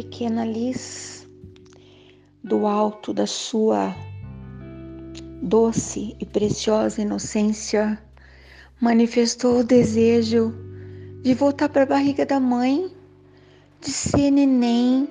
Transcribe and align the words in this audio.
pequena 0.00 0.46
Liz, 0.46 1.28
do 2.42 2.66
alto 2.66 3.12
da 3.12 3.26
sua 3.26 3.94
doce 5.42 6.16
e 6.18 6.24
preciosa 6.24 7.02
inocência, 7.02 8.02
manifestou 8.80 9.58
o 9.58 9.64
desejo 9.64 10.54
de 11.22 11.34
voltar 11.34 11.68
para 11.68 11.82
a 11.82 11.86
barriga 11.86 12.24
da 12.24 12.40
mãe, 12.40 12.90
de 13.78 13.90
ser 13.90 14.30
neném 14.30 15.06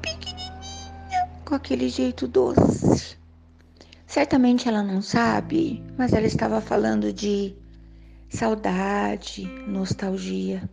pequenininha, 0.00 1.28
com 1.44 1.56
aquele 1.56 1.88
jeito 1.88 2.28
doce. 2.28 3.16
Certamente 4.06 4.68
ela 4.68 4.84
não 4.84 5.02
sabe, 5.02 5.82
mas 5.98 6.12
ela 6.12 6.26
estava 6.26 6.60
falando 6.60 7.12
de 7.12 7.52
saudade, 8.28 9.44
nostalgia. 9.66 10.70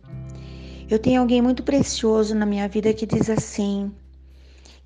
Eu 0.90 0.98
tenho 0.98 1.20
alguém 1.20 1.42
muito 1.42 1.62
precioso 1.62 2.34
na 2.34 2.46
minha 2.46 2.66
vida 2.66 2.94
que 2.94 3.04
diz 3.04 3.28
assim: 3.28 3.92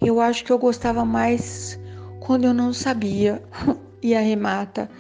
Eu 0.01 0.20
acho 0.20 0.45
que 0.45 0.51
eu 0.51 0.59
gostava 0.59 1.05
mais 1.05 1.79
quando 2.19 2.45
eu 2.45 2.52
não 2.52 2.73
sabia. 2.73 3.41
e 4.02 4.16
arremata: 4.16 4.91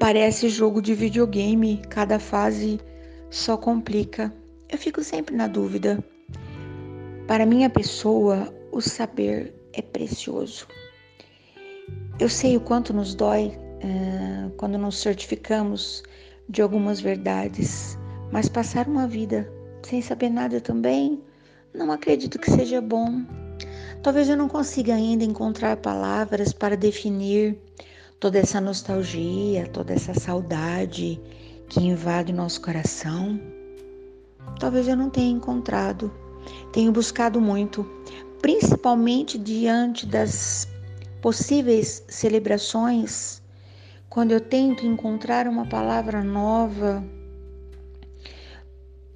Parece 0.00 0.48
jogo 0.48 0.82
de 0.82 0.94
videogame, 0.94 1.80
cada 1.88 2.18
fase 2.18 2.80
só 3.30 3.56
complica. 3.56 4.34
Eu 4.68 4.76
fico 4.76 5.02
sempre 5.04 5.36
na 5.36 5.46
dúvida. 5.46 6.04
Para 7.28 7.46
minha 7.46 7.70
pessoa, 7.70 8.52
o 8.72 8.80
saber 8.80 9.54
é 9.72 9.80
precioso. 9.80 10.66
Eu 12.18 12.28
sei 12.28 12.56
o 12.56 12.60
quanto 12.60 12.92
nos 12.92 13.14
dói 13.14 13.52
uh, 13.56 14.50
quando 14.56 14.76
nos 14.76 14.98
certificamos 15.00 16.02
de 16.48 16.60
algumas 16.62 17.00
verdades, 17.00 17.96
mas 18.32 18.48
passar 18.48 18.88
uma 18.88 19.06
vida 19.06 19.48
sem 19.88 20.02
saber 20.02 20.28
nada 20.28 20.60
também, 20.60 21.18
não 21.74 21.90
acredito 21.90 22.38
que 22.38 22.50
seja 22.50 22.78
bom. 22.78 23.24
Talvez 24.02 24.28
eu 24.28 24.36
não 24.36 24.46
consiga 24.46 24.94
ainda 24.94 25.24
encontrar 25.24 25.78
palavras 25.78 26.52
para 26.52 26.76
definir 26.76 27.58
toda 28.20 28.38
essa 28.38 28.60
nostalgia, 28.60 29.66
toda 29.68 29.94
essa 29.94 30.12
saudade 30.12 31.18
que 31.70 31.80
invade 31.80 32.34
nosso 32.34 32.60
coração. 32.60 33.40
Talvez 34.60 34.86
eu 34.86 34.96
não 34.96 35.08
tenha 35.08 35.30
encontrado. 35.30 36.12
Tenho 36.70 36.92
buscado 36.92 37.40
muito, 37.40 37.82
principalmente 38.42 39.38
diante 39.38 40.04
das 40.04 40.68
possíveis 41.22 42.04
celebrações, 42.08 43.40
quando 44.10 44.32
eu 44.32 44.40
tento 44.40 44.84
encontrar 44.84 45.48
uma 45.48 45.66
palavra 45.66 46.22
nova 46.22 47.02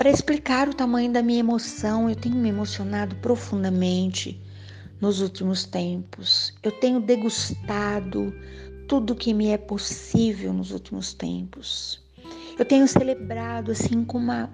para 0.03 0.11
explicar 0.11 0.69
o 0.69 0.75
tamanho 0.75 1.13
da 1.13 1.23
minha 1.23 1.39
emoção, 1.39 2.11
eu 2.11 2.17
tenho 2.17 2.35
me 2.35 2.49
emocionado 2.49 3.15
profundamente 3.23 4.37
nos 5.01 5.21
últimos 5.21 5.65
tempos. 5.65 6.53
Eu 6.61 6.73
tenho 6.73 6.99
degustado 6.99 8.35
tudo 8.89 9.15
que 9.15 9.33
me 9.33 9.51
é 9.51 9.57
possível 9.57 10.53
nos 10.53 10.73
últimos 10.73 11.15
tempos. 11.15 12.03
Eu 12.59 12.65
tenho 12.65 12.89
celebrado 12.89 13.71
assim 13.71 14.05
com 14.05 14.19
uma 14.19 14.51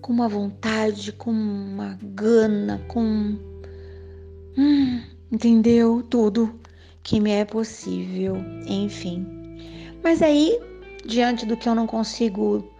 com 0.00 0.10
uma 0.10 0.26
vontade, 0.26 1.12
com 1.12 1.30
uma 1.30 1.98
gana, 2.02 2.82
com 2.88 3.36
hum, 4.56 5.02
entendeu 5.30 6.02
tudo 6.08 6.58
que 7.02 7.20
me 7.20 7.32
é 7.32 7.44
possível, 7.44 8.36
enfim. 8.66 9.26
Mas 10.02 10.22
aí, 10.22 10.58
diante 11.04 11.44
do 11.44 11.58
que 11.58 11.68
eu 11.68 11.74
não 11.74 11.86
consigo 11.86 12.72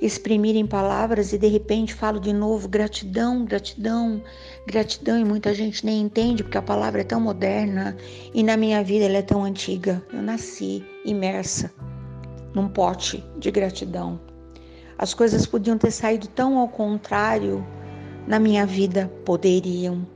exprimir 0.00 0.56
em 0.56 0.66
palavras 0.66 1.32
e 1.32 1.38
de 1.38 1.46
repente 1.46 1.92
falo 1.92 2.18
de 2.18 2.32
novo 2.32 2.68
gratidão, 2.68 3.44
gratidão, 3.44 4.22
gratidão 4.66 5.18
e 5.18 5.24
muita 5.24 5.52
gente 5.54 5.84
nem 5.84 6.00
entende 6.00 6.42
porque 6.42 6.58
a 6.58 6.62
palavra 6.62 7.02
é 7.02 7.04
tão 7.04 7.20
moderna 7.20 7.96
e 8.32 8.42
na 8.42 8.56
minha 8.56 8.82
vida 8.82 9.04
ela 9.04 9.18
é 9.18 9.22
tão 9.22 9.44
antiga. 9.44 10.02
Eu 10.12 10.22
nasci 10.22 10.84
imersa 11.04 11.70
num 12.54 12.68
pote 12.68 13.22
de 13.38 13.50
gratidão. 13.50 14.18
As 14.98 15.14
coisas 15.14 15.46
podiam 15.46 15.76
ter 15.76 15.90
saído 15.90 16.26
tão 16.28 16.58
ao 16.58 16.68
contrário 16.68 17.66
na 18.26 18.38
minha 18.38 18.64
vida, 18.66 19.10
poderiam. 19.24 20.06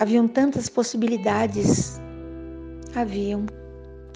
Haviam 0.00 0.28
tantas 0.28 0.68
possibilidades. 0.68 2.00
Haviam 2.94 3.46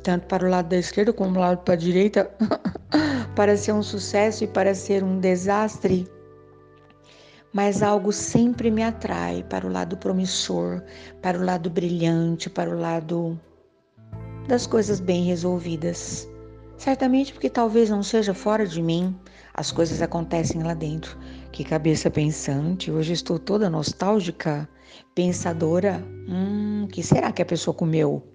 tanto 0.02 0.26
para 0.26 0.44
o 0.44 0.50
lado 0.50 0.68
da 0.68 0.76
esquerda 0.76 1.12
como 1.12 1.32
para 1.32 1.40
o 1.40 1.44
lado 1.44 1.76
direita. 1.76 2.30
para 3.34 3.56
ser 3.56 3.72
um 3.72 3.82
sucesso 3.82 4.44
e 4.44 4.46
para 4.46 4.74
ser 4.74 5.02
um 5.02 5.18
desastre, 5.18 6.06
mas 7.52 7.82
algo 7.82 8.12
sempre 8.12 8.70
me 8.70 8.82
atrai 8.82 9.44
para 9.48 9.66
o 9.66 9.70
lado 9.70 9.96
promissor, 9.96 10.82
para 11.20 11.38
o 11.38 11.44
lado 11.44 11.68
brilhante, 11.68 12.48
para 12.48 12.70
o 12.70 12.78
lado 12.78 13.38
das 14.48 14.66
coisas 14.66 15.00
bem 15.00 15.24
resolvidas. 15.24 16.28
Certamente 16.76 17.32
porque 17.32 17.50
talvez 17.50 17.90
não 17.90 18.02
seja 18.02 18.34
fora 18.34 18.66
de 18.66 18.82
mim, 18.82 19.14
as 19.54 19.70
coisas 19.70 20.00
acontecem 20.00 20.62
lá 20.62 20.74
dentro. 20.74 21.16
Que 21.52 21.62
cabeça 21.62 22.10
pensante, 22.10 22.90
hoje 22.90 23.12
estou 23.12 23.38
toda 23.38 23.70
nostálgica, 23.70 24.68
pensadora. 25.14 26.02
Hum, 26.28 26.88
que 26.90 27.02
será 27.02 27.30
que 27.30 27.42
a 27.42 27.46
pessoa 27.46 27.74
comeu? 27.74 28.26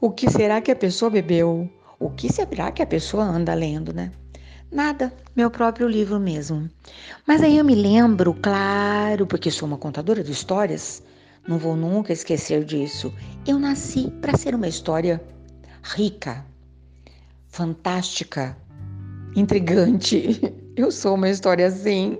O 0.00 0.10
que 0.10 0.30
será 0.30 0.60
que 0.60 0.70
a 0.70 0.76
pessoa 0.76 1.10
bebeu? 1.10 1.68
O 1.98 2.10
que 2.10 2.32
será 2.32 2.70
que 2.70 2.82
a 2.82 2.86
pessoa 2.86 3.24
anda 3.24 3.54
lendo, 3.54 3.92
né? 3.92 4.12
Nada, 4.70 5.12
meu 5.34 5.50
próprio 5.50 5.88
livro 5.88 6.20
mesmo. 6.20 6.68
Mas 7.26 7.42
aí 7.42 7.56
eu 7.56 7.64
me 7.64 7.74
lembro, 7.74 8.34
claro, 8.34 9.26
porque 9.26 9.50
sou 9.50 9.66
uma 9.66 9.78
contadora 9.78 10.22
de 10.22 10.30
histórias, 10.30 11.02
não 11.46 11.56
vou 11.56 11.74
nunca 11.74 12.12
esquecer 12.12 12.64
disso. 12.64 13.12
Eu 13.46 13.58
nasci 13.58 14.10
para 14.20 14.36
ser 14.36 14.54
uma 14.54 14.68
história 14.68 15.22
rica, 15.82 16.44
fantástica, 17.48 18.54
intrigante. 19.34 20.38
Eu 20.76 20.92
sou 20.92 21.14
uma 21.14 21.28
história 21.28 21.66
assim. 21.66 22.18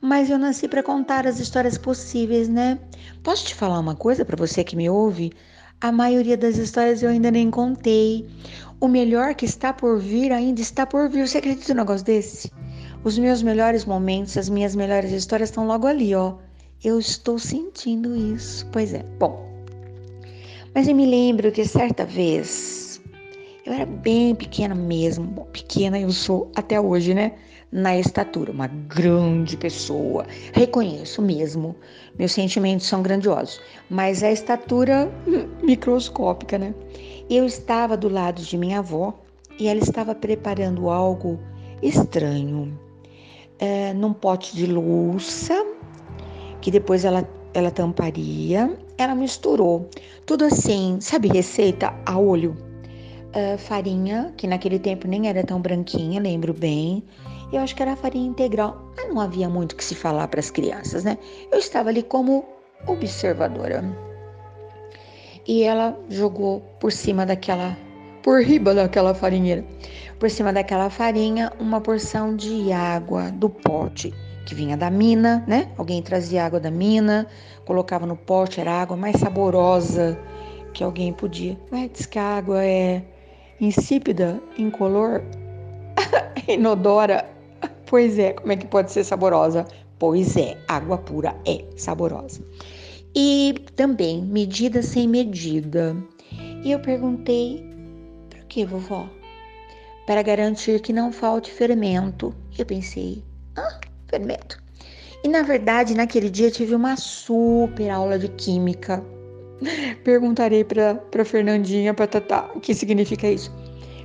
Mas 0.00 0.28
eu 0.28 0.38
nasci 0.38 0.66
para 0.66 0.82
contar 0.82 1.24
as 1.24 1.38
histórias 1.38 1.78
possíveis, 1.78 2.48
né? 2.48 2.80
Posso 3.22 3.46
te 3.46 3.54
falar 3.54 3.78
uma 3.78 3.94
coisa 3.94 4.24
para 4.24 4.36
você 4.36 4.64
que 4.64 4.74
me 4.74 4.90
ouve? 4.90 5.32
A 5.80 5.92
maioria 5.92 6.36
das 6.36 6.56
histórias 6.56 7.00
eu 7.02 7.08
ainda 7.10 7.30
nem 7.30 7.48
contei. 7.48 8.28
O 8.80 8.88
melhor 8.88 9.34
que 9.34 9.46
está 9.46 9.72
por 9.72 9.98
vir 9.98 10.32
ainda 10.32 10.60
está 10.60 10.86
por 10.86 11.08
vir. 11.08 11.26
Você 11.26 11.38
acredita 11.38 11.72
num 11.72 11.80
negócio 11.80 12.04
desse? 12.04 12.52
Os 13.02 13.18
meus 13.18 13.42
melhores 13.42 13.84
momentos, 13.84 14.36
as 14.36 14.48
minhas 14.48 14.76
melhores 14.76 15.10
histórias 15.12 15.48
estão 15.48 15.66
logo 15.66 15.86
ali, 15.86 16.14
ó. 16.14 16.34
Eu 16.84 16.98
estou 16.98 17.38
sentindo 17.38 18.14
isso. 18.14 18.66
Pois 18.72 18.92
é. 18.92 19.02
Bom, 19.18 19.46
mas 20.74 20.86
eu 20.88 20.94
me 20.94 21.06
lembro 21.06 21.50
que 21.50 21.64
certa 21.64 22.04
vez 22.04 23.00
eu 23.64 23.72
era 23.72 23.86
bem 23.86 24.34
pequena 24.34 24.74
mesmo. 24.74 25.24
Bom, 25.24 25.44
pequena 25.46 25.98
eu 25.98 26.10
sou 26.12 26.52
até 26.54 26.78
hoje, 26.78 27.14
né? 27.14 27.32
Na 27.72 27.96
estatura, 27.98 28.52
uma 28.52 28.66
grande 28.68 29.56
pessoa. 29.56 30.26
Reconheço 30.52 31.22
mesmo. 31.22 31.74
Meus 32.18 32.32
sentimentos 32.32 32.86
são 32.86 33.02
grandiosos, 33.02 33.58
mas 33.88 34.22
a 34.22 34.30
estatura 34.30 35.10
microscópica, 35.62 36.58
né? 36.58 36.74
Eu 37.28 37.44
estava 37.44 37.96
do 37.96 38.08
lado 38.08 38.40
de 38.40 38.56
minha 38.56 38.78
avó 38.78 39.12
e 39.58 39.66
ela 39.66 39.80
estava 39.80 40.14
preparando 40.14 40.88
algo 40.88 41.40
estranho 41.82 42.78
é, 43.58 43.92
num 43.94 44.12
pote 44.12 44.54
de 44.54 44.64
louça 44.64 45.66
que 46.60 46.70
depois 46.70 47.04
ela, 47.04 47.28
ela 47.52 47.70
tamparia. 47.72 48.78
Ela 48.96 49.14
misturou 49.14 49.90
tudo 50.24 50.44
assim, 50.44 50.98
sabe, 51.00 51.26
receita 51.26 51.92
a 52.06 52.16
olho. 52.16 52.56
É, 53.32 53.56
farinha, 53.56 54.32
que 54.36 54.46
naquele 54.46 54.78
tempo 54.78 55.08
nem 55.08 55.28
era 55.28 55.42
tão 55.42 55.60
branquinha, 55.60 56.20
lembro 56.20 56.54
bem. 56.54 57.02
Eu 57.52 57.60
acho 57.60 57.74
que 57.74 57.82
era 57.82 57.96
farinha 57.96 58.28
integral, 58.28 58.92
mas 58.96 59.08
não 59.08 59.20
havia 59.20 59.48
muito 59.48 59.74
que 59.74 59.84
se 59.84 59.96
falar 59.96 60.28
para 60.28 60.38
as 60.40 60.50
crianças, 60.50 61.02
né? 61.02 61.18
Eu 61.50 61.58
estava 61.58 61.88
ali 61.88 62.02
como 62.04 62.44
observadora 62.86 63.84
e 65.46 65.62
ela 65.62 65.98
jogou 66.08 66.60
por 66.80 66.92
cima 66.92 67.24
daquela, 67.24 67.76
por 68.22 68.42
riba 68.42 68.74
daquela 68.74 69.14
farinheira, 69.14 69.64
por 70.18 70.30
cima 70.30 70.52
daquela 70.52 70.90
farinha, 70.90 71.52
uma 71.58 71.80
porção 71.80 72.34
de 72.34 72.72
água 72.72 73.30
do 73.32 73.48
pote 73.48 74.12
que 74.46 74.54
vinha 74.54 74.76
da 74.76 74.88
mina, 74.88 75.44
né? 75.46 75.68
Alguém 75.76 76.00
trazia 76.00 76.46
água 76.46 76.60
da 76.60 76.70
mina, 76.70 77.26
colocava 77.64 78.06
no 78.06 78.16
pote, 78.16 78.60
era 78.60 78.70
água 78.70 78.96
mais 78.96 79.16
saborosa 79.16 80.18
que 80.72 80.84
alguém 80.84 81.12
podia. 81.12 81.58
Ué, 81.72 81.88
diz 81.92 82.06
que 82.06 82.18
a 82.18 82.36
água 82.36 82.64
é 82.64 83.02
insípida, 83.60 84.40
incolor, 84.56 85.22
inodora. 86.46 87.28
Pois 87.86 88.18
é, 88.18 88.32
como 88.32 88.52
é 88.52 88.56
que 88.56 88.66
pode 88.66 88.92
ser 88.92 89.04
saborosa? 89.04 89.66
Pois 89.98 90.36
é, 90.36 90.56
água 90.68 90.98
pura 90.98 91.34
é 91.46 91.64
saborosa. 91.76 92.40
E 93.18 93.54
também 93.74 94.22
medida 94.22 94.82
sem 94.82 95.08
medida. 95.08 95.96
E 96.62 96.70
eu 96.70 96.78
perguntei: 96.80 97.64
por 98.28 98.40
que, 98.40 98.66
vovó? 98.66 99.08
Para 100.06 100.20
garantir 100.20 100.80
que 100.82 100.92
não 100.92 101.10
falte 101.10 101.50
fermento. 101.50 102.34
Eu 102.58 102.66
pensei: 102.66 103.24
ah, 103.56 103.80
fermento. 104.06 104.62
E 105.24 105.28
na 105.28 105.40
verdade, 105.40 105.94
naquele 105.94 106.28
dia 106.28 106.50
tive 106.50 106.74
uma 106.74 106.94
super 106.94 107.88
aula 107.88 108.18
de 108.18 108.28
química. 108.28 109.02
Perguntarei 110.04 110.62
para 110.62 111.24
Fernandinha, 111.24 111.94
para 111.94 112.06
Tatá, 112.06 112.50
o 112.54 112.60
que 112.60 112.74
significa 112.74 113.26
isso. 113.26 113.50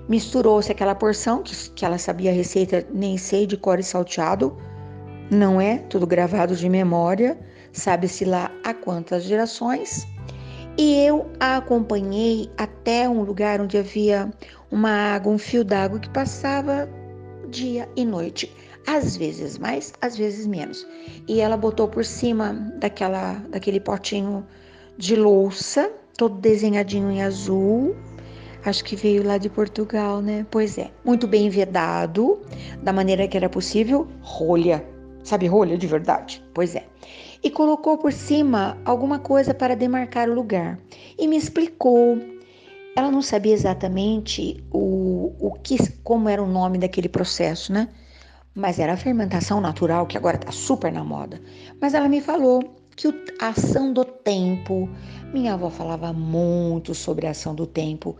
Misturou-se 0.07 0.71
aquela 0.71 0.95
porção, 0.95 1.43
que, 1.43 1.69
que 1.71 1.83
ela 1.83 1.97
sabia 1.97 2.31
a 2.31 2.33
receita, 2.33 2.87
nem 2.93 3.17
sei, 3.17 3.45
de 3.45 3.57
core 3.57 3.83
salteado, 3.83 4.57
não 5.29 5.59
é? 5.59 5.79
Tudo 5.79 6.07
gravado 6.07 6.55
de 6.55 6.69
memória, 6.69 7.37
sabe-se 7.73 8.25
lá 8.25 8.51
há 8.63 8.73
quantas 8.73 9.23
gerações. 9.23 10.07
E 10.77 10.95
eu 11.05 11.29
a 11.39 11.57
acompanhei 11.57 12.49
até 12.57 13.07
um 13.07 13.23
lugar 13.23 13.59
onde 13.59 13.77
havia 13.77 14.31
uma 14.71 14.89
água, 14.89 15.33
um 15.33 15.37
fio 15.37 15.63
d'água 15.63 15.99
que 15.99 16.09
passava 16.09 16.89
dia 17.49 17.87
e 17.95 18.05
noite, 18.05 18.51
às 18.87 19.17
vezes 19.17 19.57
mais, 19.57 19.93
às 20.01 20.17
vezes 20.17 20.47
menos. 20.47 20.87
E 21.27 21.41
ela 21.41 21.57
botou 21.57 21.87
por 21.87 22.05
cima 22.05 22.53
daquela, 22.79 23.33
daquele 23.49 23.79
potinho 23.79 24.45
de 24.97 25.15
louça, 25.15 25.91
todo 26.17 26.35
desenhadinho 26.39 27.11
em 27.11 27.21
azul. 27.21 27.95
Acho 28.63 28.83
que 28.83 28.95
veio 28.95 29.23
lá 29.23 29.37
de 29.37 29.49
Portugal, 29.49 30.21
né? 30.21 30.45
Pois 30.49 30.77
é, 30.77 30.91
muito 31.03 31.27
bem 31.27 31.49
vedado, 31.49 32.39
da 32.81 32.93
maneira 32.93 33.27
que 33.27 33.35
era 33.35 33.49
possível, 33.49 34.07
rolha. 34.21 34.85
Sabe 35.23 35.47
rolha 35.47 35.77
de 35.77 35.87
verdade? 35.87 36.43
Pois 36.53 36.75
é. 36.75 36.85
E 37.43 37.49
colocou 37.49 37.97
por 37.97 38.13
cima 38.13 38.77
alguma 38.85 39.19
coisa 39.19 39.53
para 39.53 39.75
demarcar 39.75 40.29
o 40.29 40.33
lugar. 40.33 40.79
E 41.17 41.27
me 41.27 41.37
explicou 41.37 42.19
ela 42.95 43.09
não 43.09 43.21
sabia 43.21 43.53
exatamente 43.53 44.63
o, 44.71 45.33
o 45.39 45.53
que, 45.63 45.77
como 46.03 46.27
era 46.27 46.43
o 46.43 46.47
nome 46.47 46.77
daquele 46.77 47.07
processo, 47.07 47.71
né? 47.71 47.87
Mas 48.53 48.79
era 48.79 48.93
a 48.93 48.97
fermentação 48.97 49.61
natural, 49.61 50.05
que 50.05 50.17
agora 50.17 50.35
está 50.35 50.51
super 50.51 50.91
na 50.91 51.03
moda. 51.03 51.41
Mas 51.79 51.93
ela 51.93 52.09
me 52.09 52.19
falou 52.19 52.61
que 52.97 53.07
a 53.39 53.49
ação 53.49 53.93
do 53.93 54.03
tempo, 54.03 54.89
minha 55.33 55.53
avó 55.53 55.69
falava 55.69 56.11
muito 56.11 56.93
sobre 56.93 57.27
a 57.27 57.31
ação 57.31 57.55
do 57.55 57.65
tempo. 57.65 58.17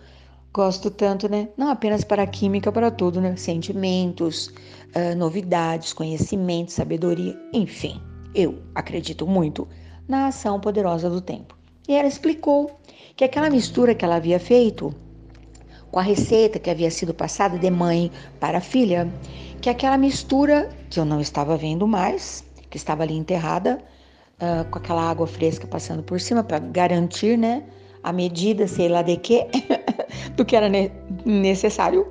Gosto 0.54 0.90
tanto, 0.90 1.28
né? 1.28 1.50
Não 1.58 1.70
apenas 1.70 2.06
para 2.06 2.24
a 2.24 2.28
química, 2.28 2.72
para 2.72 2.90
tudo, 2.90 3.20
né? 3.20 3.36
Sentimentos, 3.36 4.48
uh, 4.48 5.16
novidades, 5.18 5.92
conhecimento, 5.92 6.72
sabedoria, 6.72 7.38
enfim. 7.54 8.02
Eu 8.34 8.62
acredito 8.74 9.28
muito 9.28 9.68
na 10.08 10.28
ação 10.28 10.60
poderosa 10.60 11.10
do 11.10 11.22
tempo. 11.22 11.58
E 11.88 11.94
ela 11.94 12.08
explicou 12.08 12.80
que 13.16 13.24
aquela 13.24 13.50
mistura 13.50 13.94
que 13.94 14.06
ela 14.06 14.16
havia 14.16 14.40
feito 14.40 14.94
com 15.92 16.00
a 16.00 16.02
receita 16.02 16.58
que 16.58 16.70
havia 16.70 16.90
sido 16.90 17.14
passada 17.14 17.58
de 17.58 17.70
mãe 17.70 18.10
para 18.40 18.62
filha, 18.62 19.12
que 19.60 19.70
aquela 19.70 19.98
mistura 19.98 20.70
que 20.90 21.00
eu 21.00 21.06
não 21.06 21.20
estava 21.20 21.58
vendo 21.58 21.86
mais, 21.86 22.46
que 22.70 22.78
estava 22.78 23.04
ali 23.04 23.16
enterrada, 23.16 23.80
uh, 24.42 24.70
com 24.72 24.80
aquela 24.80 25.04
água 25.04 25.28
fresca 25.28 25.68
passando 25.68 26.02
por 26.02 26.20
cima 26.20 26.44
para 26.44 26.60
garantir, 26.60 27.38
né, 27.38 27.64
a 28.02 28.14
medida, 28.14 28.68
sei 28.68 28.88
lá 28.88 29.02
de 29.02 29.18
quê, 29.18 29.48
do 30.36 30.46
que 30.46 30.56
era 30.56 30.70
ne 30.70 30.92
necessário, 31.26 32.08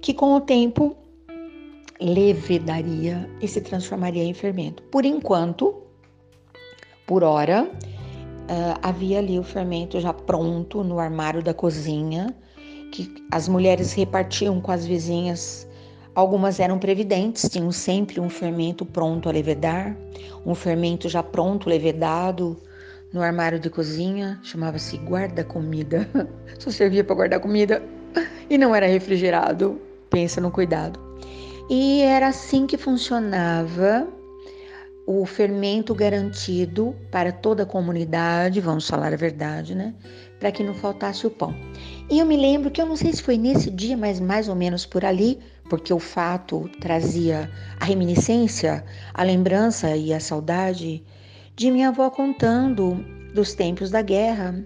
que 0.00 0.14
com 0.14 0.34
o 0.34 0.40
tempo 0.40 0.96
levedaria 2.02 3.28
e 3.40 3.48
se 3.48 3.60
transformaria 3.60 4.24
em 4.24 4.34
fermento. 4.34 4.82
Por 4.84 5.04
enquanto, 5.04 5.74
por 7.06 7.22
hora, 7.22 7.64
uh, 7.64 8.78
havia 8.82 9.18
ali 9.18 9.38
o 9.38 9.42
fermento 9.42 10.00
já 10.00 10.12
pronto 10.12 10.82
no 10.82 10.98
armário 10.98 11.42
da 11.42 11.54
cozinha, 11.54 12.34
que 12.90 13.12
as 13.30 13.48
mulheres 13.48 13.92
repartiam 13.92 14.60
com 14.60 14.72
as 14.72 14.84
vizinhas. 14.84 15.66
Algumas 16.14 16.60
eram 16.60 16.78
previdentes, 16.78 17.48
tinham 17.48 17.72
sempre 17.72 18.20
um 18.20 18.28
fermento 18.28 18.84
pronto 18.84 19.28
a 19.28 19.32
levedar, 19.32 19.96
um 20.44 20.54
fermento 20.54 21.08
já 21.08 21.22
pronto, 21.22 21.70
levedado, 21.70 22.60
no 23.12 23.22
armário 23.22 23.58
de 23.58 23.70
cozinha, 23.70 24.38
chamava-se 24.42 24.96
guarda-comida. 24.98 26.08
Só 26.58 26.70
servia 26.70 27.04
para 27.04 27.14
guardar 27.14 27.40
comida 27.40 27.82
e 28.48 28.58
não 28.58 28.74
era 28.74 28.86
refrigerado. 28.86 29.80
Pensa 30.10 30.40
no 30.40 30.50
cuidado. 30.50 31.11
E 31.68 32.02
era 32.02 32.28
assim 32.28 32.66
que 32.66 32.76
funcionava 32.76 34.08
o 35.06 35.24
fermento 35.26 35.94
garantido 35.94 36.94
para 37.10 37.32
toda 37.32 37.64
a 37.64 37.66
comunidade, 37.66 38.60
vamos 38.60 38.86
falar 38.86 39.12
a 39.12 39.16
verdade, 39.16 39.74
né? 39.74 39.94
Para 40.38 40.52
que 40.52 40.62
não 40.62 40.74
faltasse 40.74 41.26
o 41.26 41.30
pão. 41.30 41.54
E 42.10 42.18
eu 42.18 42.26
me 42.26 42.36
lembro 42.36 42.70
que 42.70 42.80
eu 42.80 42.86
não 42.86 42.96
sei 42.96 43.12
se 43.12 43.22
foi 43.22 43.36
nesse 43.36 43.70
dia, 43.70 43.96
mas 43.96 44.20
mais 44.20 44.48
ou 44.48 44.54
menos 44.54 44.86
por 44.86 45.04
ali, 45.04 45.38
porque 45.68 45.92
o 45.92 45.98
fato 45.98 46.68
trazia 46.80 47.50
a 47.80 47.84
reminiscência, 47.84 48.84
a 49.14 49.22
lembrança 49.22 49.96
e 49.96 50.12
a 50.12 50.20
saudade 50.20 51.02
de 51.56 51.70
minha 51.70 51.88
avó 51.88 52.10
contando 52.10 53.04
dos 53.34 53.54
tempos 53.54 53.90
da 53.90 54.02
guerra, 54.02 54.64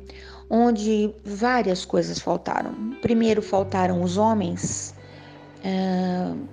onde 0.50 1.14
várias 1.24 1.84
coisas 1.84 2.18
faltaram. 2.18 2.72
Primeiro 3.00 3.40
faltaram 3.40 4.02
os 4.02 4.16
homens, 4.16 4.94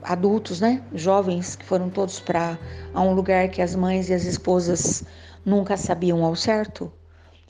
adultos, 0.01 0.59
né, 0.59 0.81
jovens 0.93 1.55
que 1.55 1.65
foram 1.65 1.89
todos 1.89 2.19
para 2.19 2.57
um 2.95 3.13
lugar 3.13 3.49
que 3.49 3.61
as 3.61 3.75
mães 3.75 4.09
e 4.09 4.13
as 4.13 4.25
esposas 4.25 5.03
nunca 5.45 5.77
sabiam 5.77 6.23
ao 6.23 6.35
certo. 6.35 6.91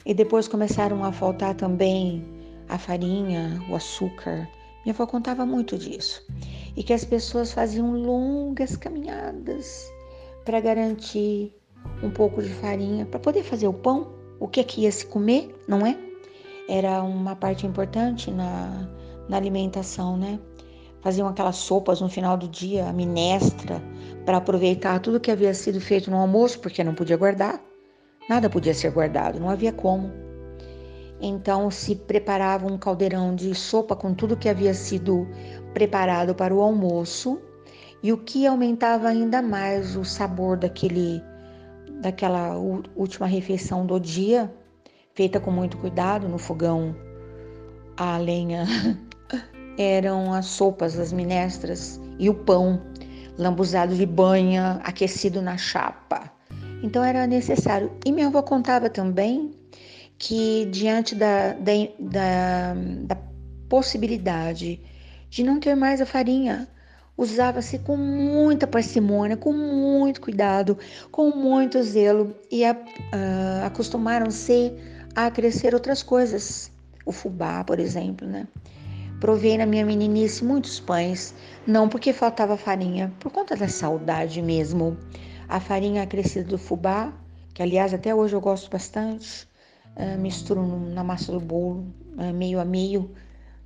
E 0.05 0.13
depois 0.13 0.47
começaram 0.47 1.03
a 1.03 1.11
faltar 1.11 1.55
também 1.55 2.25
a 2.67 2.77
farinha, 2.77 3.61
o 3.69 3.75
açúcar. 3.75 4.47
Minha 4.83 4.93
avó 4.93 5.07
contava 5.07 5.45
muito 5.45 5.77
disso. 5.77 6.25
E 6.75 6.83
que 6.83 6.91
as 6.91 7.05
pessoas 7.05 7.53
faziam 7.53 7.93
longas 7.93 8.75
caminhadas 8.75 9.89
para 10.43 10.59
garantir 10.59 11.55
um 12.01 12.09
pouco 12.09 12.41
de 12.41 12.49
farinha 12.49 13.05
para 13.05 13.19
poder 13.19 13.43
fazer 13.43 13.67
o 13.67 13.73
pão. 13.73 14.11
O 14.39 14.47
que 14.47 14.59
é 14.59 14.63
que 14.63 14.81
ia 14.81 14.91
se 14.91 15.05
comer, 15.05 15.55
não 15.67 15.85
é? 15.85 15.97
Era 16.67 17.01
uma 17.01 17.35
parte 17.35 17.65
importante 17.65 18.29
na, 18.29 18.89
na 19.29 19.37
alimentação, 19.37 20.17
né? 20.17 20.37
Faziam 21.03 21.27
aquelas 21.27 21.57
sopas 21.57 21.99
no 21.99 22.09
final 22.09 22.37
do 22.37 22.47
dia, 22.47 22.87
a 22.87 22.93
minestra, 22.93 23.81
para 24.25 24.37
aproveitar 24.37 24.99
tudo 25.01 25.19
que 25.19 25.29
havia 25.29 25.53
sido 25.53 25.81
feito 25.81 26.09
no 26.09 26.17
almoço, 26.17 26.59
porque 26.59 26.83
não 26.83 26.95
podia 26.95 27.17
guardar. 27.17 27.61
Nada 28.29 28.49
podia 28.49 28.73
ser 28.73 28.89
guardado, 28.91 29.37
não 29.39 29.49
havia 29.49 29.73
como. 29.73 30.09
Então 31.21 31.69
se 31.69 31.93
preparava 31.93 32.65
um 32.65 32.77
caldeirão 32.77 33.35
de 33.35 33.53
sopa 33.53 33.95
com 33.95 34.13
tudo 34.13 34.37
que 34.37 34.47
havia 34.47 34.73
sido 34.73 35.27
preparado 35.73 36.33
para 36.33 36.55
o 36.55 36.61
almoço, 36.61 37.39
e 38.01 38.11
o 38.11 38.17
que 38.17 38.47
aumentava 38.47 39.09
ainda 39.09 39.41
mais 39.41 39.95
o 39.95 40.05
sabor 40.05 40.57
daquele 40.57 41.21
daquela 42.01 42.57
última 42.95 43.25
refeição 43.25 43.85
do 43.85 43.97
dia, 43.97 44.53
feita 45.13 45.39
com 45.39 45.51
muito 45.51 45.77
cuidado 45.77 46.27
no 46.27 46.37
fogão 46.37 46.93
a 47.95 48.17
lenha 48.17 48.65
eram 49.77 50.33
as 50.33 50.45
sopas, 50.45 50.99
as 50.99 51.11
minestras 51.11 51.99
e 52.19 52.29
o 52.29 52.33
pão 52.33 52.81
lambuzado 53.37 53.95
de 53.95 54.05
banha, 54.05 54.79
aquecido 54.83 55.41
na 55.41 55.57
chapa. 55.57 56.31
Então 56.83 57.03
era 57.03 57.25
necessário. 57.25 57.91
E 58.05 58.11
minha 58.11 58.27
avó 58.27 58.41
contava 58.41 58.89
também 58.89 59.51
que 60.17 60.65
diante 60.71 61.15
da, 61.15 61.53
da, 61.53 61.71
da, 61.99 62.73
da 63.05 63.17
possibilidade 63.67 64.79
de 65.29 65.43
não 65.43 65.59
ter 65.59 65.75
mais 65.75 65.99
a 65.99 66.05
farinha, 66.05 66.67
usava-se 67.17 67.79
com 67.79 67.97
muita 67.97 68.67
parcimônia, 68.67 69.35
com 69.35 69.51
muito 69.51 70.21
cuidado, 70.21 70.77
com 71.11 71.29
muito 71.31 71.81
zelo 71.81 72.35
e 72.51 72.63
uh, 72.63 72.75
acostumaram-se 73.65 74.73
a 75.15 75.29
crescer 75.31 75.73
outras 75.73 76.03
coisas. 76.03 76.71
O 77.05 77.11
fubá, 77.11 77.63
por 77.63 77.79
exemplo, 77.79 78.27
né? 78.27 78.47
Provei 79.23 79.57
na 79.57 79.65
minha 79.65 79.85
meninice 79.85 80.43
muitos 80.43 80.81
pães, 80.81 81.33
não 81.65 81.87
porque 81.87 82.11
faltava 82.11 82.57
farinha, 82.57 83.09
por 83.21 83.31
conta 83.31 83.55
da 83.55 83.69
saudade 83.69 84.41
mesmo. 84.41 84.97
A 85.47 85.61
farinha 85.61 86.05
crescida 86.05 86.45
do 86.45 86.57
fubá, 86.57 87.13
que 87.53 87.63
aliás 87.63 87.93
até 87.93 88.13
hoje 88.13 88.35
eu 88.35 88.41
gosto 88.41 88.69
bastante, 88.69 89.47
uh, 89.95 90.19
misturo 90.19 90.61
na 90.89 91.05
massa 91.05 91.31
do 91.31 91.39
bolo, 91.39 91.87
uh, 92.17 92.33
meio 92.33 92.59
a 92.59 92.65
meio, 92.65 93.11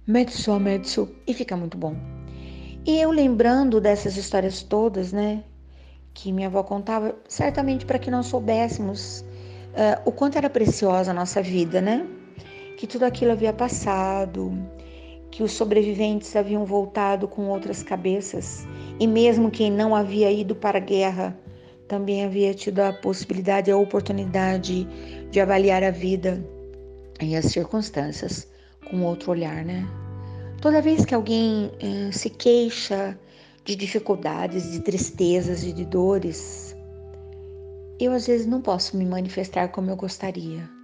mezzo 0.06 0.52
a 0.52 0.60
mezzo, 0.60 1.10
e 1.26 1.34
fica 1.34 1.58
muito 1.58 1.76
bom. 1.76 1.96
E 2.86 3.00
eu 3.00 3.10
lembrando 3.10 3.82
dessas 3.82 4.16
histórias 4.16 4.62
todas, 4.62 5.12
né, 5.12 5.44
que 6.14 6.32
minha 6.32 6.50
avó 6.50 6.62
contava, 6.62 7.16
certamente 7.28 7.84
para 7.84 7.98
que 7.98 8.12
nós 8.12 8.28
soubéssemos 8.28 9.22
uh, 9.72 10.02
o 10.06 10.12
quanto 10.12 10.38
era 10.38 10.52
preciosa 10.52 11.10
a 11.10 11.16
nossa 11.16 11.42
vida, 11.42 11.82
né? 11.82 12.06
Que 12.78 12.86
tudo 12.86 13.06
aquilo 13.06 13.32
havia 13.32 13.52
passado, 13.52 14.56
que 15.38 15.44
os 15.44 15.52
sobreviventes 15.52 16.36
haviam 16.36 16.66
voltado 16.66 17.28
com 17.28 17.48
outras 17.50 17.84
cabeças, 17.84 18.66
e 19.00 19.06
mesmo 19.06 19.52
quem 19.52 19.72
não 19.72 19.96
havia 19.96 20.32
ido 20.32 20.56
para 20.56 20.80
a 20.80 20.82
guerra 20.82 21.38
também 21.88 22.26
havia 22.26 22.56
tido 22.56 22.80
a 22.80 22.92
possibilidade, 22.92 23.70
a 23.70 23.78
oportunidade 23.78 24.88
de 25.30 25.40
avaliar 25.40 25.84
a 25.84 25.92
vida 25.92 26.44
e 27.22 27.36
as 27.36 27.46
circunstâncias 27.46 28.48
com 28.90 29.04
outro 29.04 29.30
olhar, 29.30 29.64
né? 29.64 29.88
Toda 30.60 30.82
vez 30.82 31.06
que 31.06 31.14
alguém 31.14 31.70
eh, 31.82 32.12
se 32.12 32.32
queixa 32.32 33.16
de 33.64 33.76
dificuldades, 33.76 34.72
de 34.72 34.80
tristezas 34.80 35.64
e 35.64 35.72
de 35.72 35.86
dores, 35.86 36.76
eu 38.00 38.12
às 38.12 38.26
vezes 38.26 38.48
não 38.48 38.60
posso 38.60 38.98
me 38.98 39.06
manifestar 39.06 39.68
como 39.68 39.92
eu 39.92 39.96
gostaria. 39.96 40.77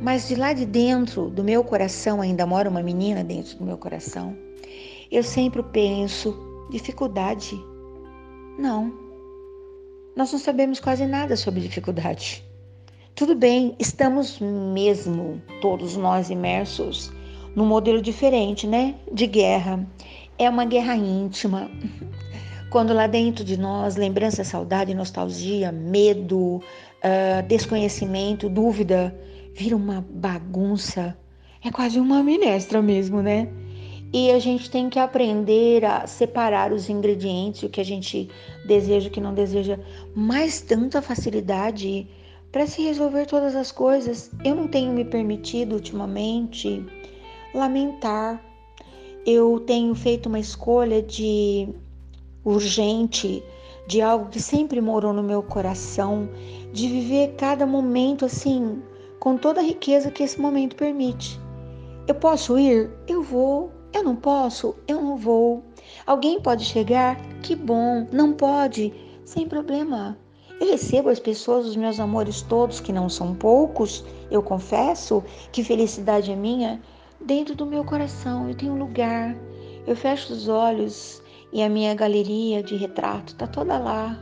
Mas 0.00 0.28
de 0.28 0.34
lá 0.34 0.52
de 0.52 0.66
dentro 0.66 1.30
do 1.30 1.42
meu 1.42 1.64
coração 1.64 2.20
ainda 2.20 2.46
mora 2.46 2.68
uma 2.68 2.82
menina 2.82 3.24
dentro 3.24 3.56
do 3.58 3.64
meu 3.64 3.78
coração. 3.78 4.36
Eu 5.10 5.22
sempre 5.22 5.62
penso 5.62 6.36
dificuldade. 6.70 7.58
Não. 8.58 8.92
Nós 10.14 10.32
não 10.32 10.38
sabemos 10.38 10.80
quase 10.80 11.06
nada 11.06 11.36
sobre 11.36 11.60
dificuldade. 11.60 12.44
Tudo 13.14 13.34
bem, 13.34 13.74
estamos 13.78 14.38
mesmo 14.40 15.40
todos 15.60 15.96
nós 15.96 16.28
imersos 16.28 17.10
num 17.54 17.64
modelo 17.64 18.02
diferente, 18.02 18.66
né? 18.66 18.94
De 19.10 19.26
guerra. 19.26 19.86
É 20.38 20.48
uma 20.50 20.66
guerra 20.66 20.94
íntima. 20.94 21.70
Quando 22.70 22.92
lá 22.92 23.06
dentro 23.06 23.42
de 23.42 23.56
nós, 23.56 23.96
lembrança, 23.96 24.44
saudade, 24.44 24.92
nostalgia, 24.92 25.72
medo, 25.72 26.56
uh, 26.56 27.42
desconhecimento, 27.48 28.50
dúvida, 28.50 29.18
vira 29.56 29.74
uma 29.74 30.06
bagunça. 30.08 31.16
É 31.64 31.70
quase 31.70 31.98
uma 31.98 32.22
minestra 32.22 32.82
mesmo, 32.82 33.22
né? 33.22 33.48
E 34.12 34.30
a 34.30 34.38
gente 34.38 34.70
tem 34.70 34.88
que 34.90 34.98
aprender 34.98 35.84
a 35.84 36.06
separar 36.06 36.72
os 36.72 36.88
ingredientes, 36.88 37.62
o 37.62 37.68
que 37.68 37.80
a 37.80 37.84
gente 37.84 38.28
deseja, 38.66 39.08
o 39.08 39.10
que 39.10 39.20
não 39.20 39.34
deseja, 39.34 39.78
mais 40.14 40.60
tanta 40.60 41.00
facilidade 41.02 42.06
para 42.52 42.66
se 42.66 42.82
resolver 42.82 43.26
todas 43.26 43.56
as 43.56 43.72
coisas. 43.72 44.30
Eu 44.44 44.54
não 44.54 44.68
tenho 44.68 44.92
me 44.92 45.04
permitido 45.04 45.74
ultimamente 45.74 46.84
lamentar. 47.54 48.40
Eu 49.24 49.58
tenho 49.60 49.94
feito 49.94 50.26
uma 50.26 50.38
escolha 50.38 51.02
de 51.02 51.68
urgente, 52.44 53.42
de 53.88 54.00
algo 54.00 54.28
que 54.28 54.40
sempre 54.40 54.80
morou 54.80 55.12
no 55.12 55.22
meu 55.22 55.42
coração, 55.42 56.28
de 56.72 56.86
viver 56.88 57.34
cada 57.36 57.66
momento 57.66 58.24
assim, 58.24 58.80
com 59.26 59.36
toda 59.36 59.60
a 59.60 59.64
riqueza 59.64 60.08
que 60.08 60.22
esse 60.22 60.40
momento 60.40 60.76
permite. 60.76 61.40
Eu 62.06 62.14
posso 62.14 62.56
ir? 62.56 62.88
Eu 63.08 63.24
vou. 63.24 63.72
Eu 63.92 64.04
não 64.04 64.14
posso? 64.14 64.76
Eu 64.86 65.02
não 65.02 65.16
vou. 65.16 65.64
Alguém 66.06 66.40
pode 66.40 66.64
chegar? 66.64 67.16
Que 67.42 67.56
bom. 67.56 68.06
Não 68.12 68.32
pode? 68.32 68.94
Sem 69.24 69.48
problema. 69.48 70.16
Eu 70.60 70.68
recebo 70.68 71.08
as 71.08 71.18
pessoas, 71.18 71.66
os 71.66 71.74
meus 71.74 71.98
amores 71.98 72.40
todos, 72.42 72.78
que 72.78 72.92
não 72.92 73.08
são 73.08 73.34
poucos, 73.34 74.04
eu 74.30 74.40
confesso 74.44 75.24
que 75.50 75.64
felicidade 75.64 76.30
é 76.30 76.36
minha, 76.36 76.80
dentro 77.20 77.56
do 77.56 77.66
meu 77.66 77.82
coração. 77.82 78.48
Eu 78.48 78.54
tenho 78.54 78.74
um 78.74 78.78
lugar. 78.78 79.36
Eu 79.88 79.96
fecho 79.96 80.32
os 80.32 80.46
olhos 80.46 81.20
e 81.52 81.64
a 81.64 81.68
minha 81.68 81.92
galeria 81.96 82.62
de 82.62 82.76
retrato 82.76 83.34
tá 83.34 83.48
toda 83.48 83.76
lá. 83.76 84.16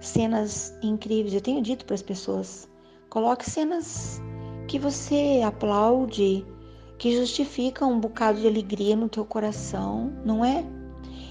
Cenas 0.00 0.74
incríveis. 0.82 1.34
Eu 1.34 1.42
tenho 1.42 1.60
dito 1.60 1.84
para 1.84 1.94
as 1.94 2.02
pessoas: 2.02 2.66
coloque 3.14 3.48
cenas 3.48 4.20
que 4.66 4.76
você 4.76 5.40
aplaude, 5.46 6.44
que 6.98 7.16
justificam 7.16 7.92
um 7.92 8.00
bocado 8.00 8.40
de 8.40 8.48
alegria 8.48 8.96
no 8.96 9.08
teu 9.08 9.24
coração, 9.24 10.12
não 10.24 10.44
é? 10.44 10.64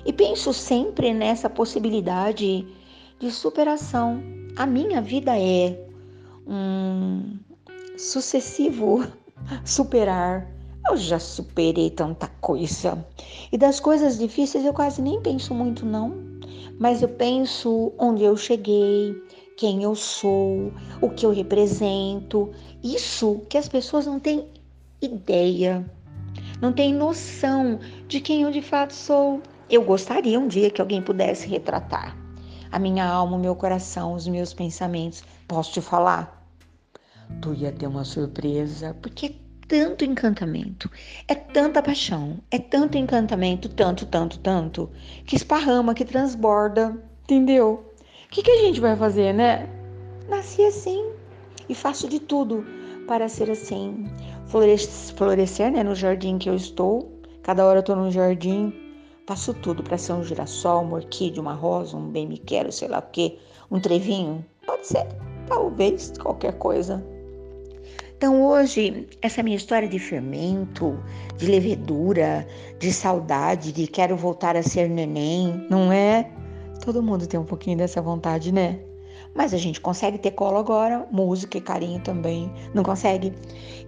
E 0.06 0.14
penso 0.14 0.54
sempre 0.54 1.14
nessa 1.14 1.50
possibilidade 1.50 2.66
de 3.20 3.32
superação. 3.32 4.24
A 4.56 4.66
minha 4.66 5.02
vida 5.02 5.38
é 5.38 5.78
um 6.48 7.38
sucessivo 7.98 9.06
superar 9.66 10.54
eu 10.90 10.98
já 10.98 11.18
superei 11.18 11.90
tanta 11.90 12.28
coisa. 12.42 13.06
E 13.52 13.58
das 13.58 13.80
coisas 13.80 14.18
difíceis 14.18 14.66
eu 14.66 14.74
quase 14.74 15.02
nem 15.02 15.22
penso 15.22 15.54
muito, 15.54 15.86
não. 15.86 16.14
Mas 16.78 17.02
eu 17.02 17.08
penso 17.08 17.94
onde 17.98 18.24
eu 18.24 18.36
cheguei, 18.36 19.16
quem 19.58 19.84
eu 19.84 19.96
sou, 19.96 20.72
o 21.02 21.10
que 21.10 21.26
eu 21.26 21.32
represento. 21.32 22.52
Isso 22.84 23.42
que 23.50 23.58
as 23.58 23.68
pessoas 23.68 24.06
não 24.06 24.20
têm 24.20 24.48
ideia, 25.02 25.86
não 26.62 26.72
têm 26.74 26.94
noção 26.94 27.80
de 28.08 28.20
quem 28.20 28.44
eu 28.44 28.52
de 28.52 28.62
fato 28.62 28.94
sou. 28.94 29.42
Eu 29.70 29.84
gostaria 29.84 30.40
um 30.40 30.48
dia 30.48 30.70
que 30.70 30.82
alguém 30.82 31.02
pudesse 31.02 31.48
retratar 31.48 32.18
a 32.72 32.80
minha 32.80 33.06
alma, 33.06 33.38
o 33.38 33.40
meu 33.40 33.56
coração, 33.56 34.14
os 34.14 34.28
meus 34.28 34.52
pensamentos. 34.52 35.24
Posso 35.48 35.74
te 35.74 35.82
falar? 35.82 36.44
Tu 37.40 37.54
ia 37.54 37.72
ter 37.72 37.86
uma 37.86 38.04
surpresa, 38.04 38.96
porque 39.00 39.36
tanto 39.68 40.04
encantamento, 40.04 40.90
é 41.28 41.36
tanta 41.36 41.82
paixão, 41.82 42.40
é 42.52 42.58
tanto 42.60 42.98
encantamento, 42.98 43.70
tanto, 43.70 44.06
tanto, 44.06 44.40
tanto, 44.40 44.90
que 45.26 45.36
esparrama, 45.36 45.94
que 45.94 46.04
transborda, 46.04 46.98
entendeu? 47.24 47.93
Que, 48.34 48.42
que 48.42 48.50
a 48.50 48.62
gente 48.62 48.82
vai 48.82 48.96
fazer, 48.96 49.32
né? 49.32 49.70
Nasci 50.28 50.64
assim 50.64 51.12
e 51.70 51.76
faço 51.76 52.10
de 52.10 52.20
tudo 52.20 52.66
para 53.08 53.30
ser 53.30 53.52
assim. 53.52 54.08
Florescer, 54.48 55.16
florescer 55.16 55.72
né, 55.72 55.84
no 55.84 55.94
jardim 55.94 56.40
que 56.40 56.50
eu 56.50 56.56
estou, 56.56 57.12
cada 57.44 57.64
hora 57.64 57.78
eu 57.78 57.82
estou 57.82 57.96
num 57.96 58.10
jardim, 58.10 58.74
faço 59.28 59.54
tudo 59.54 59.84
para 59.84 60.00
ser 60.00 60.14
um 60.14 60.24
girassol, 60.24 60.82
uma 60.82 60.96
orquídea, 60.96 61.44
uma 61.44 61.54
rosa, 61.54 61.96
um 61.96 62.10
bem 62.10 62.28
me 62.28 62.40
quero, 62.40 62.72
sei 62.72 62.88
lá 62.88 62.98
o 62.98 63.12
quê, 63.12 63.38
um 63.70 63.80
trevinho, 63.80 64.44
pode 64.66 64.88
ser, 64.88 65.06
talvez, 65.48 66.12
qualquer 66.18 66.54
coisa. 66.54 67.06
Então 68.18 68.44
hoje, 68.44 69.08
essa 69.22 69.44
minha 69.44 69.58
história 69.58 69.88
de 69.88 70.00
fermento, 70.00 70.98
de 71.38 71.46
levedura, 71.46 72.48
de 72.80 72.92
saudade, 72.92 73.72
de 73.72 73.86
quero 73.86 74.18
voltar 74.18 74.58
a 74.58 74.64
ser 74.64 74.90
neném, 74.90 75.68
não 75.70 75.92
é? 75.92 76.32
Todo 76.84 77.02
mundo 77.02 77.26
tem 77.26 77.40
um 77.40 77.46
pouquinho 77.46 77.78
dessa 77.78 78.02
vontade, 78.02 78.52
né? 78.52 78.78
Mas 79.34 79.54
a 79.54 79.58
gente 79.58 79.80
consegue 79.80 80.18
ter 80.18 80.32
colo 80.32 80.58
agora, 80.58 81.08
música 81.10 81.58
e 81.58 81.62
carinho 81.62 82.02
também, 82.02 82.52
não 82.74 82.84
consegue? 82.84 83.32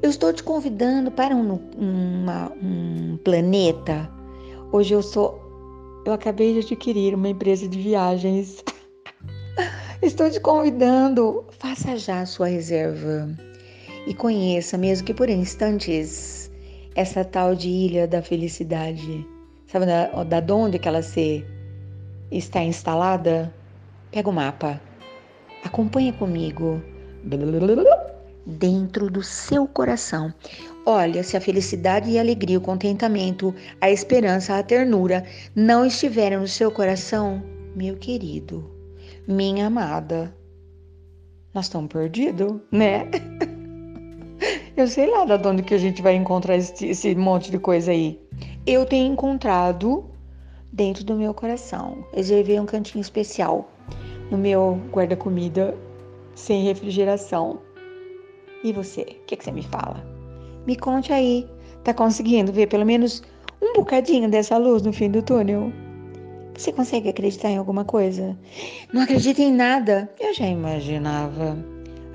Eu 0.02 0.10
estou 0.10 0.32
te 0.32 0.42
convidando 0.42 1.12
para 1.12 1.36
um, 1.36 1.60
uma, 1.78 2.54
um 2.64 3.20
planeta. 3.22 4.10
Hoje 4.72 4.94
eu 4.94 5.04
sou. 5.04 5.42
Eu 6.06 6.14
acabei 6.14 6.54
de 6.54 6.60
adquirir 6.60 7.14
uma 7.14 7.28
empresa 7.28 7.68
de 7.68 7.78
viagens. 7.78 8.64
Estou 10.02 10.30
te 10.30 10.40
convidando, 10.40 11.44
faça 11.60 11.98
já 11.98 12.22
a 12.22 12.26
sua 12.26 12.48
reserva 12.48 13.28
e 14.08 14.14
conheça, 14.14 14.78
mesmo 14.78 15.06
que 15.06 15.14
por 15.14 15.30
instantes, 15.30 16.50
essa 16.96 17.26
tal 17.26 17.56
de 17.56 17.68
ilha 17.68 18.08
da 18.08 18.22
felicidade. 18.22 19.28
Sabe 19.66 19.86
da, 19.86 20.24
da 20.24 20.56
onde 20.56 20.80
que 20.80 20.88
ela 20.88 21.02
se 21.02 21.44
está 22.32 22.62
instalada? 22.64 23.54
Pega 24.12 24.30
o 24.30 24.34
mapa, 24.34 24.82
acompanha 25.64 26.14
comigo. 26.14 26.82
Dentro 28.46 29.10
do 29.10 29.24
seu 29.24 29.68
coração. 29.68 30.32
Olha, 30.86 31.24
se 31.24 31.36
a 31.36 31.42
felicidade 31.42 32.12
e 32.12 32.18
a 32.20 32.22
alegria, 32.22 32.60
o 32.60 32.62
contentamento, 32.62 33.54
a 33.82 33.90
esperança, 33.90 34.56
a 34.56 34.62
ternura 34.62 35.26
não 35.56 35.84
estiverem 35.84 36.38
no 36.38 36.48
seu 36.48 36.70
coração, 36.70 37.44
meu 37.76 37.98
querido, 37.98 38.72
minha 39.28 39.66
amada, 39.66 40.36
nós 41.56 41.66
estamos 41.66 41.92
perdidos, 41.92 42.62
né? 42.72 43.08
Eu 44.78 44.88
sei 44.88 45.10
lá 45.10 45.26
de 45.26 45.48
onde 45.48 45.64
que 45.64 45.74
a 45.74 45.78
gente 45.78 46.02
vai 46.02 46.16
encontrar 46.16 46.58
esse, 46.58 46.86
esse 46.86 47.16
monte 47.16 47.50
de 47.50 47.58
coisa 47.58 47.92
aí. 47.92 48.20
Eu 48.68 48.86
tenho 48.86 49.14
encontrado 49.14 50.06
dentro 50.76 51.04
do 51.04 51.16
meu 51.16 51.34
coração. 51.34 52.06
Reservei 52.14 52.60
um 52.60 52.66
cantinho 52.66 53.02
especial 53.02 53.68
no 54.30 54.38
meu 54.38 54.80
guarda-comida 54.92 55.76
sem 56.36 56.64
refrigeração. 56.64 57.60
E 58.64 58.74
você? 58.74 59.02
O 59.02 59.26
que, 59.26 59.38
que 59.38 59.44
você 59.44 59.52
me 59.52 59.64
fala? 59.64 60.06
Me 60.68 60.76
conte 60.76 61.14
aí. 61.14 61.48
Tá 61.84 61.94
conseguindo 61.94 62.52
ver 62.52 62.68
pelo 62.68 62.86
menos 62.86 63.24
um 63.62 63.74
bocadinho 63.74 64.30
dessa 64.30 64.58
luz 64.58 64.82
no 64.82 64.92
fim 64.92 65.10
do 65.10 65.22
túnel? 65.22 65.72
Você 66.56 66.72
consegue 66.72 67.10
acreditar 67.10 67.50
em 67.50 67.58
alguma 67.58 67.86
coisa? 67.86 68.38
Não 68.94 69.02
acredita 69.02 69.42
em 69.42 69.52
nada? 69.52 70.10
Eu 70.20 70.34
já 70.34 70.46
imaginava. 70.46 71.58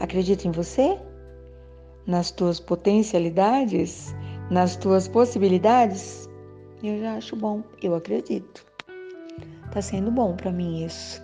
Acredita 0.00 0.46
em 0.46 0.50
você? 0.50 0.98
nas 2.06 2.30
tuas 2.30 2.58
potencialidades, 2.58 4.14
nas 4.50 4.76
tuas 4.76 5.06
possibilidades, 5.06 6.28
eu 6.88 7.00
já 7.00 7.16
acho 7.16 7.36
bom, 7.36 7.62
eu 7.82 7.94
acredito. 7.94 8.64
Tá 9.70 9.80
sendo 9.80 10.10
bom 10.10 10.34
para 10.34 10.50
mim 10.50 10.84
isso. 10.84 11.22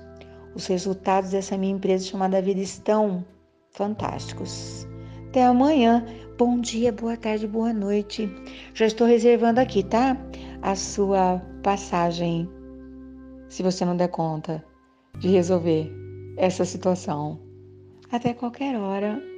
Os 0.55 0.67
resultados 0.67 1.31
dessa 1.31 1.57
minha 1.59 1.75
empresa 1.75 2.07
chamada 2.07 2.41
Vida 2.41 2.61
estão 2.61 3.25
fantásticos. 3.71 4.87
Até 5.29 5.45
amanhã. 5.45 6.05
Bom 6.39 6.61
dia, 6.61 6.93
boa 6.93 7.17
tarde, 7.17 7.47
boa 7.47 7.73
noite. 7.73 8.31
Já 8.75 8.87
estou 8.87 9.07
reservando 9.07 9.61
aqui, 9.61 9.83
tá? 9.83 10.17
A 10.63 10.75
sua 10.75 11.43
passagem, 11.63 12.49
se 13.49 13.63
você 13.63 13.85
não 13.85 13.97
der 13.97 14.09
conta 14.09 14.65
de 15.19 15.29
resolver 15.29 15.91
essa 16.37 16.65
situação. 16.65 17.41
Até 18.11 18.35
qualquer 18.35 18.77
hora. 18.79 19.36